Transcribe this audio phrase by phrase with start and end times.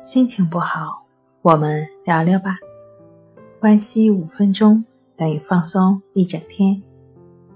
[0.00, 1.04] 心情不好，
[1.42, 2.56] 我们聊聊吧。
[3.58, 4.84] 关系五分钟
[5.16, 6.80] 等于放松一整天。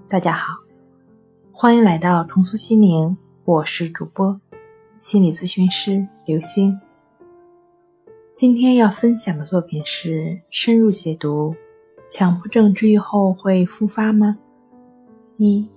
[0.08, 0.58] 大家好，
[1.52, 4.40] 欢迎来到重塑心灵，我是主播
[4.98, 6.76] 心理咨询师刘星。
[8.35, 11.54] 今天要分享的作品是深入解读：
[12.11, 14.37] 强迫症治愈后会复发吗？
[15.37, 15.71] 一，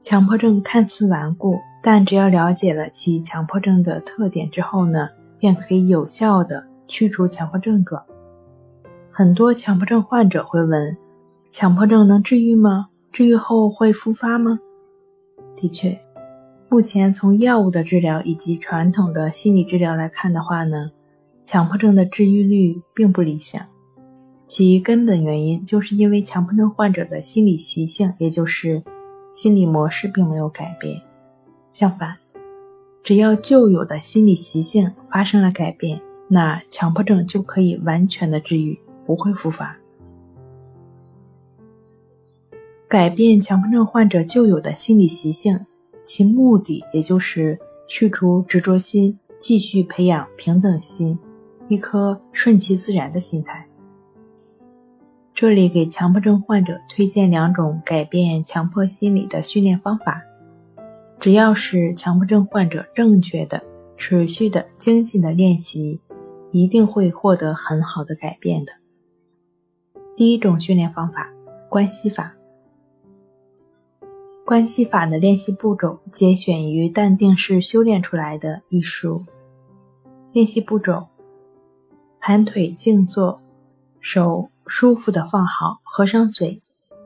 [0.00, 1.56] 强迫症看似顽固。
[1.82, 5.08] 但只要了解了其强迫症的特点之后呢，
[5.38, 8.02] 便可以有效的驱除强迫症状。
[9.10, 10.96] 很多强迫症患者会问：
[11.50, 12.88] 强迫症能治愈吗？
[13.10, 14.58] 治愈后会复发吗？
[15.56, 15.98] 的确，
[16.68, 20.90] 目前从药物的治疗以及传统的心理治疗来看的话呢，
[21.44, 23.60] 强迫症的治愈率并不理想。
[24.46, 28.82] 其根本原因就是因为强迫症患者的心理习性，也就是
[29.32, 31.00] 心理模式并没有改变。
[31.72, 32.16] 相反，
[33.02, 39.76] 只要旧有的心理习性发生了改变，那强迫症就可以完全的治愈，不会复发。
[42.88, 45.64] 改变强迫症患者旧有的心理习性，
[46.04, 51.16] 其目的也就是去除执着心，继续培养平等心，
[51.68, 53.68] 一颗顺其自然的心态。
[55.32, 60.20] 这里给强迫症患者推荐两种改变强迫心理的训练方法。
[61.20, 63.62] 只要是强迫症患者正确的、
[63.98, 66.00] 持续的、精进的练习，
[66.50, 68.72] 一定会获得很好的改变的。
[70.16, 71.30] 第一种训练方法：
[71.68, 72.34] 关系法。
[74.46, 79.22] 关系法的练习步骤节选于《淡定是修炼出来的》一书。
[80.32, 81.06] 练习步骤：
[82.18, 83.38] 盘腿静坐，
[84.00, 86.62] 手舒服的放好，合上嘴，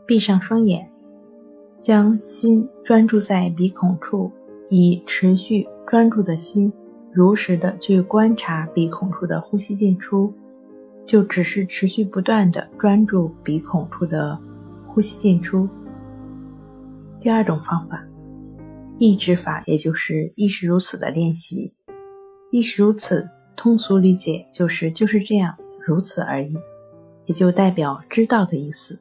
[0.06, 0.93] 闭上双眼。
[1.84, 4.32] 将心专注在鼻孔处，
[4.70, 6.72] 以持续专注的心，
[7.12, 10.32] 如实的去观察鼻孔处的呼吸进出，
[11.04, 14.40] 就只是持续不断的专注鼻孔处的
[14.86, 15.68] 呼吸进出。
[17.20, 18.02] 第二种方法，
[18.96, 21.74] 意志法，也就是意识如此的练习。
[22.50, 25.54] 意识如此，通俗理解就是就是这样，
[25.86, 26.56] 如此而已，
[27.26, 28.98] 也就代表知道的意思。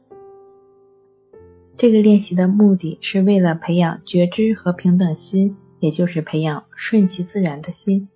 [1.76, 8.08] 这个练习的目的是为了培养觉知和平等心，也就是培养顺其自然的心。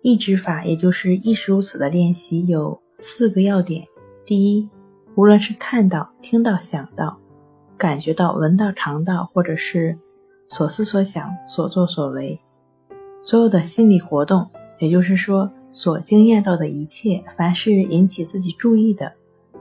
[0.00, 3.86] 意志法，也就是意识如此的练习，有四个要点：
[4.24, 4.68] 第一，
[5.14, 7.16] 无论是看到、听到、想到、
[7.76, 9.96] 感觉到、闻到、尝到，或者是
[10.46, 12.40] 所思所想、所作所为，
[13.22, 14.50] 所有的心理活动，
[14.80, 19.12] 也就是说所经验到的一切，凡是引起自己注意的。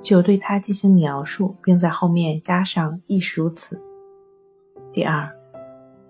[0.02, 3.80] 就对它进行描述，并在后面加上“亦是如此”。
[4.92, 5.30] 第二，“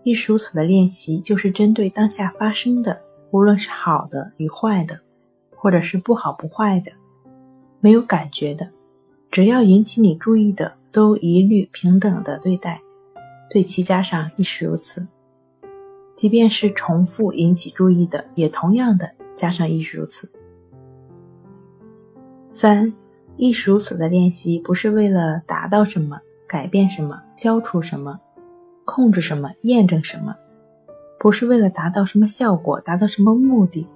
[0.04, 3.02] 亦是如此”的练习就是针对当下发生的，
[3.32, 5.00] 无论是好的与坏的，
[5.56, 6.92] 或者是不好不坏的，
[7.80, 8.70] 没有感觉的，
[9.30, 12.82] 只要引起你注意的，都一律平等的对待，
[13.50, 15.06] 对其加上“亦是如此”。
[16.16, 20.30] 即便是重复引起注意的，也同样的加上“亦是如此”。
[22.52, 22.92] 三。
[23.42, 28.20] 亦是如此的练习，不是为了达到什么、改变什么、消除什么、
[28.86, 30.36] 控制什么、验证什么，
[31.20, 33.88] 不是为了达到什么效果、达到什么目的，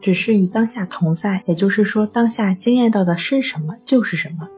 [0.00, 1.42] 只是与当下同在。
[1.44, 4.48] 也就是说，当下经验到的是什么就是什么，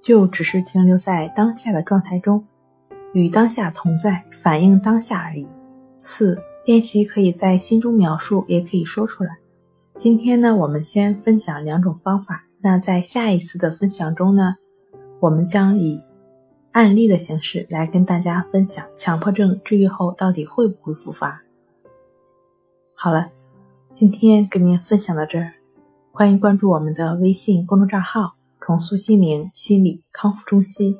[0.00, 2.46] 就只是停留在当下的状态中，
[3.14, 5.48] 与当下同在，反映当下而已。
[6.00, 9.38] 四、练习可以在心中描述，也可以说出来。
[9.98, 12.44] 今天呢，我们先分享两种方法。
[12.60, 14.56] 那在下一次的分享中呢，
[15.20, 16.02] 我们将以
[16.72, 21.40] 案例的形式来跟大家分享强迫症治愈后到底会不会复发。
[22.94, 23.30] 好了，
[23.92, 25.52] 今天跟您分享到这儿，
[26.10, 30.98] 欢迎关注我们的微信公众账号“重塑心灵心理康复中心”，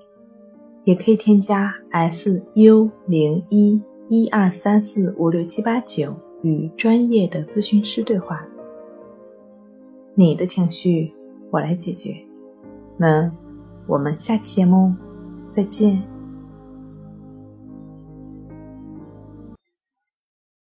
[0.84, 8.46] 也可以添加 s u 零一一二三四五六七八九与专业的咨询师对话，
[10.14, 11.17] 你的情绪。
[11.50, 12.14] 我来解决。
[12.96, 13.30] 那
[13.86, 14.94] 我们下期节目
[15.50, 16.17] 再见。